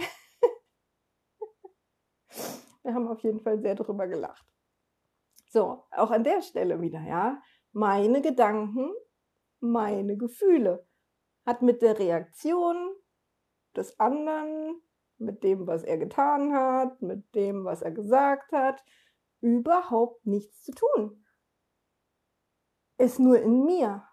Wir 2.82 2.92
haben 2.92 3.08
auf 3.08 3.20
jeden 3.20 3.40
Fall 3.40 3.58
sehr 3.58 3.74
drüber 3.74 4.06
gelacht. 4.06 4.44
So, 5.48 5.84
auch 5.92 6.10
an 6.10 6.24
der 6.24 6.42
Stelle 6.42 6.80
wieder, 6.82 7.00
ja. 7.00 7.40
Meine 7.76 8.22
Gedanken, 8.22 8.90
meine 9.60 10.16
Gefühle. 10.16 10.88
Hat 11.44 11.60
mit 11.60 11.82
der 11.82 11.98
Reaktion 11.98 12.96
des 13.76 14.00
anderen, 14.00 14.80
mit 15.18 15.44
dem, 15.44 15.66
was 15.66 15.82
er 15.82 15.98
getan 15.98 16.54
hat, 16.54 17.02
mit 17.02 17.34
dem, 17.34 17.66
was 17.66 17.82
er 17.82 17.90
gesagt 17.90 18.50
hat, 18.52 18.82
überhaupt 19.42 20.24
nichts 20.24 20.62
zu 20.62 20.72
tun. 20.72 21.22
Ist 22.96 23.18
nur 23.18 23.40
in 23.40 23.66
mir. 23.66 24.08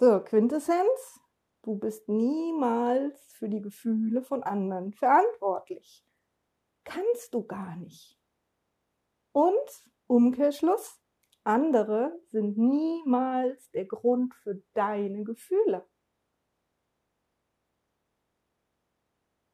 So, 0.00 0.20
Quintessenz, 0.24 1.20
du 1.64 1.76
bist 1.78 2.08
niemals 2.08 3.30
für 3.34 3.50
die 3.50 3.60
Gefühle 3.60 4.22
von 4.22 4.42
anderen 4.42 4.94
verantwortlich. 4.94 6.02
Kannst 6.84 7.34
du 7.34 7.46
gar 7.46 7.76
nicht. 7.76 8.18
Und 9.32 9.92
Umkehrschluss, 10.06 11.00
andere 11.44 12.20
sind 12.28 12.58
niemals 12.58 13.70
der 13.70 13.84
Grund 13.84 14.34
für 14.34 14.62
deine 14.74 15.24
Gefühle. 15.24 15.88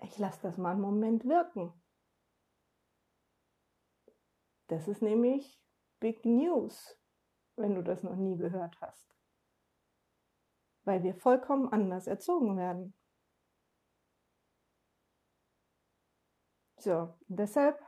Ich 0.03 0.19
lasse 0.19 0.41
das 0.43 0.57
mal 0.59 0.73
einen 0.73 0.81
Moment 0.81 1.25
wirken. 1.25 1.73
Das 4.69 4.89
ist 4.89 5.03
nämlich 5.03 5.61
Big 6.01 6.25
News, 6.25 6.99
wenn 7.57 7.75
du 7.75 7.83
das 7.83 8.03
noch 8.03 8.17
nie 8.17 8.37
gehört 8.37 8.81
hast. 8.81 9.15
Weil 10.85 11.03
wir 11.03 11.15
vollkommen 11.15 11.69
anders 11.69 12.07
erzogen 12.07 12.57
werden. 12.57 12.95
So, 16.79 17.15
deshalb 17.29 17.81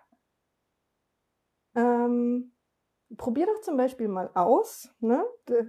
ähm, 1.75 2.54
probier 3.17 3.47
doch 3.47 3.61
zum 3.61 3.77
Beispiel 3.77 4.09
mal 4.09 4.31
aus, 4.35 4.95
ne, 5.01 5.25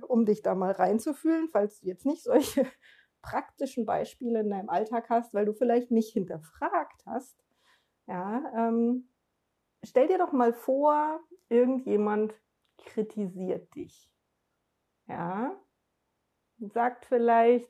um 0.07 0.25
dich 0.25 0.41
da 0.41 0.55
mal 0.55 0.71
reinzufühlen, 0.71 1.49
falls 1.51 1.79
du 1.79 1.87
jetzt 1.87 2.05
nicht 2.05 2.23
solche 2.23 2.65
praktischen 3.21 3.85
Beispiele 3.85 4.39
in 4.41 4.49
deinem 4.49 4.69
Alltag 4.69 5.09
hast, 5.09 5.33
weil 5.33 5.45
du 5.45 5.53
vielleicht 5.53 5.91
nicht 5.91 6.13
hinterfragt 6.13 7.05
hast. 7.05 7.43
Ja, 8.07 8.43
ähm, 8.55 9.09
stell 9.83 10.07
dir 10.07 10.17
doch 10.17 10.31
mal 10.31 10.53
vor, 10.53 11.19
irgendjemand 11.49 12.33
kritisiert 12.77 13.73
dich. 13.75 14.11
Ja, 15.07 15.55
sagt 16.59 17.05
vielleicht, 17.05 17.69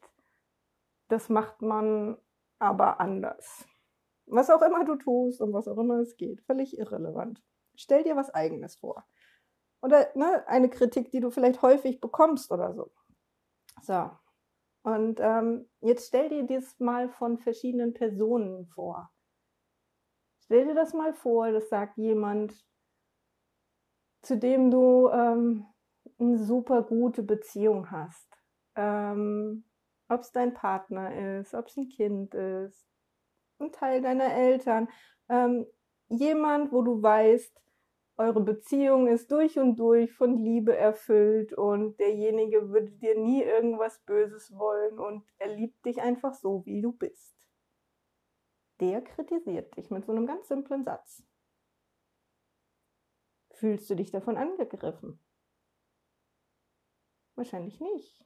das 1.08 1.30
macht 1.30 1.62
man 1.62 2.18
aber 2.60 3.00
anders. 3.00 3.66
Was 4.26 4.50
auch 4.50 4.62
immer 4.62 4.86
du 4.86 4.96
tust 4.96 5.42
und 5.42 5.54
was 5.54 5.68
auch 5.68 5.78
immer 5.78 6.00
es 6.00 6.18
geht, 6.18 6.42
völlig 6.42 6.78
irrelevant. 6.78 7.44
Stell 7.76 8.04
dir 8.04 8.16
was 8.16 8.34
Eigenes 8.34 8.76
vor. 8.76 9.06
Oder 9.86 10.10
ne, 10.16 10.44
eine 10.48 10.68
Kritik, 10.68 11.12
die 11.12 11.20
du 11.20 11.30
vielleicht 11.30 11.62
häufig 11.62 12.02
bekommst 12.02 12.52
oder 12.52 12.74
so. 12.74 12.92
So. 13.84 14.10
Und 14.82 15.20
ähm, 15.20 15.70
jetzt 15.82 16.08
stell 16.08 16.30
dir 16.30 16.44
das 16.48 16.80
mal 16.80 17.08
von 17.08 17.38
verschiedenen 17.38 17.94
Personen 17.94 18.66
vor. 18.66 19.12
Stell 20.44 20.66
dir 20.66 20.74
das 20.74 20.96
mal 20.96 21.14
vor, 21.14 21.52
das 21.52 21.70
sagt 21.70 21.98
jemand, 21.98 22.66
zu 24.24 24.40
dem 24.40 24.72
du 24.72 25.10
ähm, 25.10 25.68
eine 26.18 26.40
super 26.40 26.82
gute 26.82 27.22
Beziehung 27.22 27.92
hast. 27.92 28.28
Ähm, 28.76 29.66
ob 30.10 30.22
es 30.22 30.32
dein 30.32 30.56
Partner 30.56 31.40
ist, 31.40 31.54
ob 31.54 31.68
es 31.68 31.78
ein 31.78 31.90
Kind 31.90 32.34
ist, 32.34 32.88
ein 33.60 33.72
Teil 33.72 34.02
deiner 34.02 34.34
Eltern, 34.34 34.90
ähm, 35.30 35.68
jemand, 36.08 36.72
wo 36.72 36.82
du 36.82 37.04
weißt, 37.04 37.62
eure 38.18 38.42
Beziehung 38.42 39.08
ist 39.08 39.32
durch 39.32 39.60
und 39.60 39.76
durch 39.76 40.14
von 40.14 40.38
Liebe 40.38 40.76
erfüllt 40.76 41.54
und 41.54 42.00
derjenige 42.00 42.70
würde 42.70 42.92
dir 42.92 43.18
nie 43.20 43.44
irgendwas 43.44 44.00
Böses 44.06 44.56
wollen 44.56 45.00
und 45.00 45.26
er 45.38 45.54
liebt 45.54 45.86
dich 45.86 46.02
einfach 46.02 46.34
so, 46.34 46.66
wie 46.66 46.82
du 46.82 46.94
bist. 46.94 47.36
Der 48.80 49.02
kritisiert 49.02 49.76
dich 49.76 49.90
mit 49.90 50.06
so 50.06 50.12
einem 50.12 50.26
ganz 50.26 50.48
simplen 50.48 50.84
Satz. 50.84 51.24
Fühlst 53.52 53.90
du 53.90 53.96
dich 53.96 54.12
davon 54.12 54.38
angegriffen? 54.38 55.20
Wahrscheinlich 57.36 57.80
nicht. 57.80 58.26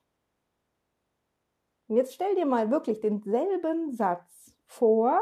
Und 1.88 1.98
jetzt 1.98 2.14
stell 2.14 2.36
dir 2.36 2.46
mal 2.46 2.70
wirklich 2.70 3.00
denselben 3.00 3.92
Satz 3.92 4.56
vor 4.66 5.20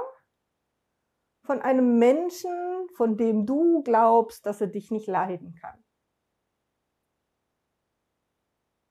von 1.48 1.62
einem 1.62 1.98
Menschen, 1.98 2.89
von 2.96 3.16
dem 3.16 3.46
du 3.46 3.82
glaubst, 3.82 4.46
dass 4.46 4.60
er 4.60 4.68
dich 4.68 4.92
nicht 4.92 5.08
leiden 5.08 5.56
kann. 5.56 5.82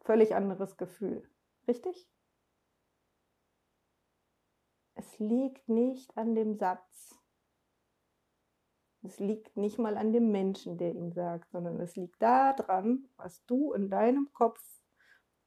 Völlig 0.01 0.35
anderes 0.35 0.79
Gefühl. 0.79 1.31
Richtig? 1.69 2.09
Es 4.95 5.19
liegt 5.19 5.69
nicht 5.69 6.17
an 6.17 6.35
dem 6.35 6.57
Satz. 6.57 7.21
Es 9.03 9.19
liegt 9.21 9.59
nicht 9.59 9.79
mal 9.79 9.99
an 9.99 10.15
dem 10.15 10.33
Menschen, 10.33 10.79
der 10.79 10.95
ihn 10.95 11.13
sagt, 11.13 11.51
sondern 11.51 11.79
es 11.81 11.95
liegt 11.95 12.21
daran, 12.23 13.07
was 13.17 13.45
du 13.45 13.75
in 13.75 13.91
deinem 13.91 14.33
Kopf 14.33 14.63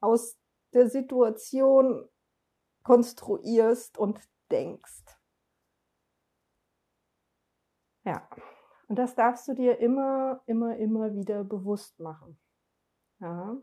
aus 0.00 0.38
der 0.72 0.88
Situation 0.88 2.08
konstruierst 2.84 3.98
und 3.98 4.20
denkst. 4.52 5.19
Ja, 8.04 8.28
und 8.88 8.98
das 8.98 9.14
darfst 9.14 9.46
du 9.48 9.54
dir 9.54 9.78
immer, 9.78 10.42
immer, 10.46 10.76
immer 10.76 11.14
wieder 11.14 11.44
bewusst 11.44 12.00
machen. 12.00 12.40
Ja. 13.20 13.56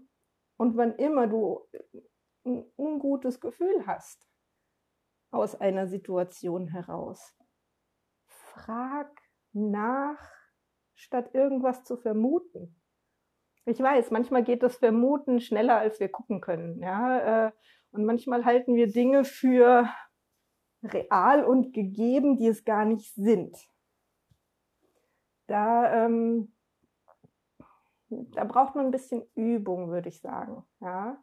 Und 0.58 0.78
wann 0.78 0.96
immer 0.96 1.28
du 1.28 1.68
ein 2.46 2.66
ungutes 2.78 3.40
Gefühl 3.42 3.86
hast 3.86 4.28
aus 5.32 5.56
einer 5.60 5.88
Situation 5.88 6.68
heraus, 6.70 7.36
frag 8.28 9.12
nach, 9.52 10.18
statt 10.96 11.34
irgendwas 11.34 11.84
zu 11.84 11.98
vermuten. 11.98 12.82
Ich 13.66 13.80
weiß, 13.80 14.12
manchmal 14.12 14.44
geht 14.44 14.64
das 14.64 14.78
Vermuten 14.78 15.42
schneller, 15.42 15.78
als 15.78 16.00
wir 16.00 16.10
gucken 16.10 16.40
können. 16.40 16.82
Ja, 16.82 17.48
äh, 17.48 17.52
und 17.92 18.06
manchmal 18.06 18.46
halten 18.46 18.76
wir 18.76 18.88
Dinge 18.88 19.26
für 19.26 19.90
real 20.84 21.44
und 21.44 21.74
gegeben, 21.74 22.38
die 22.38 22.48
es 22.48 22.64
gar 22.64 22.86
nicht 22.86 23.14
sind. 23.16 23.58
Da, 25.48 26.06
ähm, 26.06 26.54
da 28.10 28.44
braucht 28.44 28.76
man 28.76 28.86
ein 28.86 28.92
bisschen 28.92 29.24
Übung, 29.36 29.90
würde 29.90 30.10
ich 30.10 30.22
sagen. 30.22 30.64
Ja? 30.80 31.22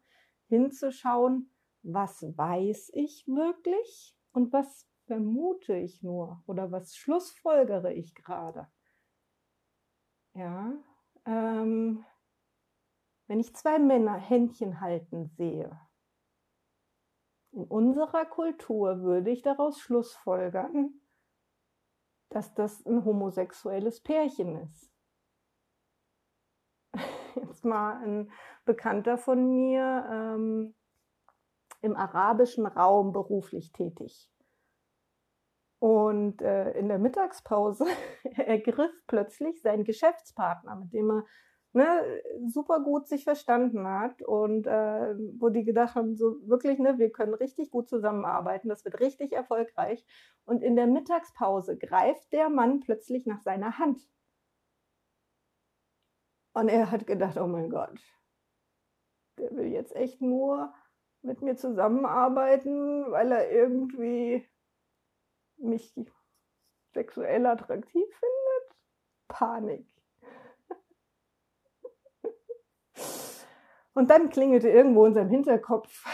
Hinzuschauen, 0.49 1.50
was 1.83 2.23
weiß 2.23 2.90
ich 2.95 3.26
wirklich 3.26 4.16
und 4.33 4.52
was 4.52 4.88
vermute 5.07 5.76
ich 5.76 6.02
nur 6.02 6.43
oder 6.47 6.73
was 6.73 6.97
schlussfolgere 6.97 7.93
ich 7.93 8.14
gerade. 8.14 8.66
Ja, 10.35 10.73
ähm, 11.26 12.04
wenn 13.26 13.40
ich 13.40 13.54
zwei 13.54 13.78
Männer 13.78 14.16
Händchen 14.16 14.81
halten 14.81 15.26
sehe, 15.26 15.78
in 17.52 17.64
unserer 17.64 18.25
Kultur 18.25 19.02
würde 19.02 19.31
ich 19.31 19.43
daraus 19.43 19.78
schlussfolgern, 19.78 21.00
dass 22.35 22.53
das 22.55 22.85
ein 22.85 23.05
homosexuelles 23.05 24.00
Pärchen 24.00 24.57
ist. 24.62 24.91
Jetzt 27.37 27.64
mal 27.64 28.03
ein 28.03 28.33
Bekannter 28.64 29.19
von 29.19 29.49
mir 29.49 30.09
ähm, 30.11 30.75
im 31.81 31.95
arabischen 31.97 32.67
Raum 32.67 33.12
beruflich 33.12 33.73
tätig. 33.73 34.28
Und 35.78 36.43
äh, 36.43 36.73
in 36.73 36.89
der 36.89 36.99
Mittagspause 36.99 37.87
ergriff 38.37 38.93
plötzlich 39.06 39.63
sein 39.63 39.85
Geschäftspartner, 39.85 40.76
mit 40.76 40.93
dem 40.93 41.11
er 41.11 41.25
ne, 41.75 42.23
super 42.47 42.80
gut 42.80 43.08
sich 43.08 43.25
verstanden 43.25 43.87
hat 43.87 44.23
und 44.23 44.67
äh, 44.67 45.15
wo 45.39 45.49
die 45.49 45.65
gedacht 45.65 45.95
haben, 45.95 46.17
so 46.17 46.37
wirklich, 46.49 46.78
ne, 46.78 46.99
wir 46.99 47.10
können 47.10 47.34
richtig 47.34 47.71
gut 47.71 47.89
zusammenarbeiten, 47.89 48.69
das 48.69 48.84
wird 48.84 49.00
richtig 49.00 49.32
erfolgreich. 49.32 50.04
Und 50.45 50.63
in 50.63 50.76
der 50.76 50.87
Mittagspause 50.87 51.76
greift 51.76 52.32
der 52.32 52.49
Mann 52.49 52.80
plötzlich 52.80 53.26
nach 53.26 53.41
seiner 53.41 53.78
Hand. 53.78 54.00
Und 56.52 56.69
er 56.69 56.91
hat 56.91 57.06
gedacht, 57.06 57.37
oh 57.37 57.49
mein 57.49 57.71
Gott, 57.71 58.00
der 59.39 59.50
will 59.56 59.67
jetzt 59.67 59.95
echt 59.97 60.21
nur 60.21 60.73
mit 61.23 61.43
mir 61.43 61.56
zusammenarbeiten, 61.56 63.10
weil 63.10 63.32
er 63.32 63.50
irgendwie 63.50 64.47
mich 65.56 65.93
sexuell 66.93 67.47
attraktiv 67.47 68.06
findet. 68.06 68.78
Panik. 69.26 69.94
Und 73.95 74.11
dann 74.11 74.28
klingelte 74.28 74.69
irgendwo 74.69 75.07
in 75.07 75.15
seinem 75.15 75.30
Hinterkopf 75.30 76.04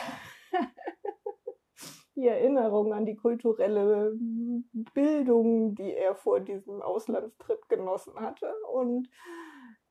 die 2.14 2.26
Erinnerung 2.26 2.92
an 2.92 3.06
die 3.06 3.16
kulturelle 3.16 4.12
Bildung, 4.94 5.74
die 5.74 5.94
er 5.94 6.14
vor 6.14 6.40
diesem 6.40 6.82
Auslandstrip 6.82 7.68
genossen 7.68 8.20
hatte. 8.20 8.52
Und 8.72 9.08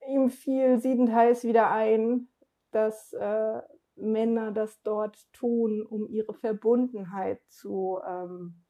ihm 0.07 0.29
fiel 0.29 0.79
siedend 0.79 1.11
heiß 1.11 1.43
wieder 1.43 1.71
ein, 1.71 2.29
dass 2.71 3.11
äh, 3.13 3.61
Männer 3.95 4.51
das 4.51 4.81
dort 4.83 5.17
tun, 5.33 5.81
um 5.81 6.07
ihre 6.07 6.33
Verbundenheit 6.35 7.41
zu 7.49 7.99
ähm, 8.07 8.63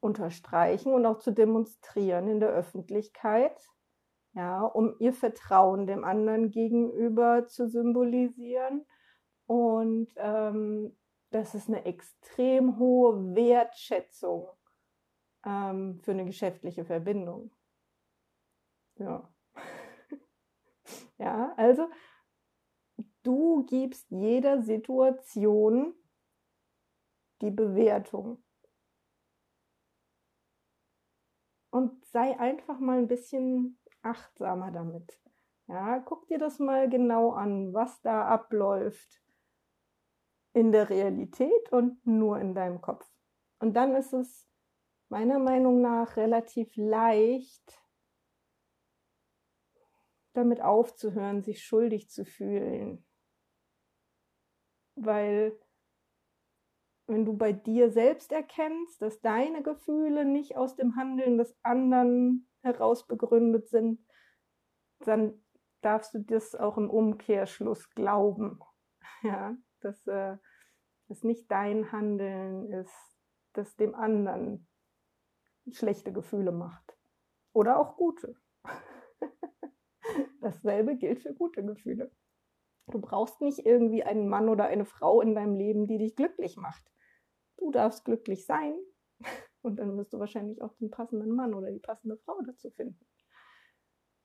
unterstreichen 0.00 0.92
und 0.92 1.06
auch 1.06 1.18
zu 1.18 1.32
demonstrieren 1.32 2.28
in 2.28 2.40
der 2.40 2.50
Öffentlichkeit 2.50 3.56
ja, 4.36 4.60
um 4.64 4.94
ihr 4.98 5.14
Vertrauen 5.14 5.86
dem 5.86 6.04
anderen 6.04 6.50
gegenüber 6.50 7.46
zu 7.46 7.68
symbolisieren. 7.68 8.84
Und 9.46 10.08
ähm, 10.16 10.94
das 11.30 11.54
ist 11.54 11.68
eine 11.68 11.86
extrem 11.86 12.78
hohe 12.78 13.34
Wertschätzung 13.34 14.50
ähm, 15.44 16.00
für 16.02 16.10
eine 16.10 16.26
geschäftliche 16.26 16.84
Verbindung. 16.84 17.50
Ja. 18.98 19.26
ja, 21.18 21.54
also 21.56 21.88
du 23.22 23.64
gibst 23.64 24.10
jeder 24.10 24.60
Situation 24.60 25.94
die 27.40 27.50
Bewertung. 27.50 28.42
Und 31.70 32.04
sei 32.04 32.38
einfach 32.38 32.78
mal 32.78 32.98
ein 32.98 33.08
bisschen 33.08 33.78
achtsamer 34.06 34.70
damit. 34.70 35.20
Ja, 35.68 35.98
guck 35.98 36.26
dir 36.28 36.38
das 36.38 36.58
mal 36.58 36.88
genau 36.88 37.32
an, 37.32 37.74
was 37.74 38.00
da 38.02 38.26
abläuft 38.26 39.22
in 40.52 40.72
der 40.72 40.88
Realität 40.88 41.72
und 41.72 42.06
nur 42.06 42.38
in 42.38 42.54
deinem 42.54 42.80
Kopf. 42.80 43.06
Und 43.58 43.74
dann 43.74 43.94
ist 43.94 44.12
es 44.12 44.48
meiner 45.08 45.38
Meinung 45.38 45.80
nach 45.80 46.16
relativ 46.16 46.74
leicht, 46.76 47.82
damit 50.34 50.60
aufzuhören, 50.60 51.42
sich 51.42 51.64
schuldig 51.64 52.10
zu 52.10 52.24
fühlen. 52.24 53.04
Weil 54.94 55.58
wenn 57.06 57.24
du 57.24 57.36
bei 57.36 57.52
dir 57.52 57.90
selbst 57.90 58.32
erkennst, 58.32 59.00
dass 59.00 59.20
deine 59.20 59.62
Gefühle 59.62 60.24
nicht 60.24 60.56
aus 60.56 60.74
dem 60.76 60.96
Handeln 60.96 61.38
des 61.38 61.56
anderen 61.62 62.48
heraus 62.66 63.06
begründet 63.06 63.68
sind, 63.68 64.04
dann 65.00 65.42
darfst 65.80 66.14
du 66.14 66.18
das 66.18 66.54
auch 66.54 66.76
im 66.76 66.90
Umkehrschluss 66.90 67.90
glauben. 67.90 68.60
Ja, 69.22 69.56
dass 69.80 70.06
äh, 70.06 70.36
es 71.08 71.24
nicht 71.24 71.50
dein 71.50 71.90
Handeln 71.90 72.70
ist, 72.70 73.18
das 73.54 73.74
dem 73.76 73.94
anderen 73.94 74.68
schlechte 75.72 76.12
Gefühle 76.12 76.52
macht. 76.52 76.96
Oder 77.52 77.78
auch 77.78 77.96
gute. 77.96 78.36
Dasselbe 80.42 80.96
gilt 80.96 81.22
für 81.22 81.32
gute 81.34 81.64
Gefühle. 81.64 82.12
Du 82.88 83.00
brauchst 83.00 83.40
nicht 83.40 83.64
irgendwie 83.64 84.04
einen 84.04 84.28
Mann 84.28 84.48
oder 84.48 84.66
eine 84.66 84.84
Frau 84.84 85.20
in 85.20 85.34
deinem 85.34 85.54
Leben, 85.54 85.86
die 85.86 85.98
dich 85.98 86.14
glücklich 86.14 86.56
macht. 86.56 86.84
Du 87.56 87.70
darfst 87.70 88.04
glücklich 88.04 88.44
sein 88.44 88.74
und 89.66 89.76
dann 89.76 89.96
wirst 89.96 90.12
du 90.12 90.18
wahrscheinlich 90.18 90.62
auch 90.62 90.74
den 90.74 90.90
passenden 90.90 91.30
Mann 91.32 91.54
oder 91.54 91.70
die 91.70 91.80
passende 91.80 92.16
Frau 92.18 92.40
dazu 92.42 92.70
finden. 92.70 93.04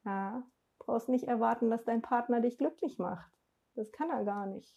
Ja, 0.05 0.43
brauchst 0.79 1.09
nicht 1.09 1.25
erwarten, 1.25 1.69
dass 1.69 1.83
dein 1.83 2.01
Partner 2.01 2.39
dich 2.39 2.57
glücklich 2.57 2.97
macht. 2.97 3.31
Das 3.75 3.91
kann 3.91 4.09
er 4.09 4.23
gar 4.23 4.45
nicht. 4.47 4.75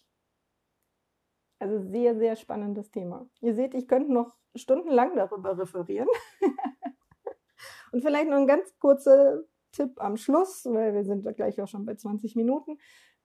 Also 1.59 1.79
sehr, 1.79 2.15
sehr 2.17 2.35
spannendes 2.35 2.91
Thema. 2.91 3.29
Ihr 3.41 3.55
seht, 3.55 3.73
ich 3.73 3.87
könnte 3.87 4.11
noch 4.11 4.35
stundenlang 4.55 5.15
darüber 5.15 5.57
referieren. 5.57 6.07
Und 7.91 8.01
vielleicht 8.01 8.29
noch 8.29 8.37
eine 8.37 8.45
ganz 8.45 8.77
kurze 8.77 9.47
Tipp 9.71 10.01
am 10.01 10.17
Schluss, 10.17 10.65
weil 10.65 10.93
wir 10.93 11.05
sind 11.05 11.23
gleich 11.35 11.61
auch 11.61 11.67
schon 11.67 11.85
bei 11.85 11.95
20 11.95 12.35
Minuten. 12.35 12.77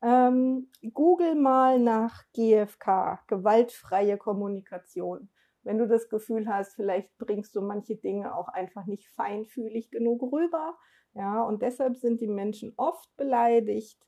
Ähm, 0.03 0.71
Google 0.95 1.35
mal 1.35 1.79
nach 1.79 2.25
GFK, 2.33 3.21
gewaltfreie 3.27 4.17
Kommunikation. 4.17 5.29
Wenn 5.63 5.79
du 5.79 5.87
das 5.87 6.09
Gefühl 6.09 6.49
hast, 6.49 6.75
vielleicht 6.75 7.17
bringst 7.19 7.55
du 7.55 7.61
manche 7.61 7.97
Dinge 7.97 8.35
auch 8.35 8.49
einfach 8.49 8.87
nicht 8.87 9.09
feinfühlig 9.09 9.91
genug 9.91 10.23
rüber. 10.33 10.79
Ja, 11.15 11.43
und 11.43 11.63
deshalb 11.63 11.97
sind 11.97 12.21
die 12.21 12.29
Menschen 12.29 12.73
oft 12.77 13.09
beleidigt 13.17 14.01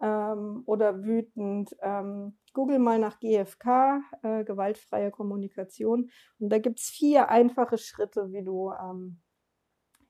ähm, 0.00 0.62
oder 0.66 1.02
wütend. 1.02 1.74
Ähm, 1.80 2.38
Google 2.52 2.78
mal 2.78 2.98
nach 2.98 3.18
GFK, 3.18 4.02
äh, 4.22 4.44
gewaltfreie 4.44 5.10
Kommunikation. 5.10 6.10
Und 6.38 6.50
da 6.50 6.58
gibt 6.58 6.80
es 6.80 6.86
vier 6.86 7.30
einfache 7.30 7.78
Schritte, 7.78 8.30
wie 8.32 8.44
du 8.44 8.70
ähm, 8.70 9.22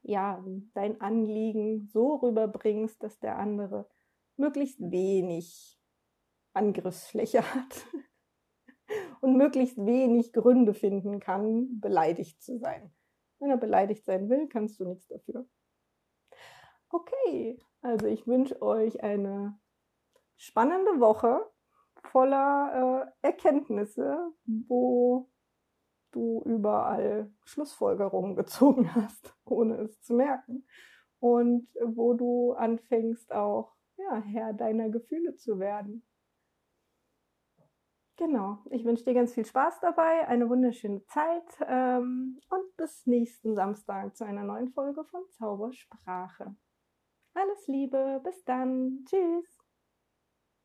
ja, 0.02 0.44
dein 0.74 1.00
Anliegen 1.00 1.88
so 1.92 2.16
rüberbringst, 2.16 3.02
dass 3.02 3.20
der 3.20 3.38
andere 3.38 3.88
möglichst 4.36 4.80
wenig 4.80 5.78
Angriffsfläche 6.52 7.42
hat 7.54 7.86
und 9.20 9.36
möglichst 9.36 9.78
wenig 9.84 10.32
Gründe 10.32 10.74
finden 10.74 11.20
kann, 11.20 11.80
beleidigt 11.80 12.42
zu 12.42 12.58
sein. 12.58 12.92
Wenn 13.38 13.50
er 13.50 13.56
beleidigt 13.56 14.04
sein 14.04 14.28
will, 14.28 14.48
kannst 14.48 14.78
du 14.80 14.84
nichts 14.84 15.08
dafür. 15.08 15.46
Okay, 16.90 17.58
also 17.80 18.06
ich 18.06 18.26
wünsche 18.26 18.60
euch 18.60 19.02
eine 19.02 19.58
spannende 20.36 21.00
Woche 21.00 21.40
voller 22.10 23.12
äh, 23.22 23.26
Erkenntnisse, 23.26 24.32
wo 24.44 25.30
du 26.10 26.42
überall 26.44 27.32
Schlussfolgerungen 27.44 28.36
gezogen 28.36 28.94
hast, 28.94 29.34
ohne 29.44 29.76
es 29.76 30.00
zu 30.02 30.14
merken. 30.14 30.66
Und 31.18 31.68
wo 31.84 32.14
du 32.14 32.52
anfängst 32.52 33.32
auch 33.32 33.76
ja, 33.96 34.20
Herr 34.22 34.52
deiner 34.52 34.88
Gefühle 34.90 35.36
zu 35.36 35.58
werden. 35.58 36.02
Genau, 38.24 38.58
ich 38.70 38.84
wünsche 38.84 39.02
dir 39.02 39.14
ganz 39.14 39.34
viel 39.34 39.44
Spaß 39.44 39.80
dabei, 39.80 40.28
eine 40.28 40.48
wunderschöne 40.48 41.04
Zeit 41.06 41.42
ähm, 41.66 42.38
und 42.50 42.76
bis 42.76 43.04
nächsten 43.04 43.56
Samstag 43.56 44.16
zu 44.16 44.24
einer 44.24 44.44
neuen 44.44 44.70
Folge 44.70 45.02
von 45.02 45.22
Zaubersprache. 45.30 46.54
Alles 47.34 47.66
Liebe, 47.66 48.20
bis 48.22 48.44
dann, 48.44 49.04
tschüss. 49.06 49.61